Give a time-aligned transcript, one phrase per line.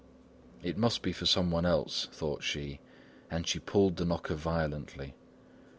[0.63, 2.79] "It must be for some one else," thought she;
[3.29, 5.13] and she pulled the knocker violently.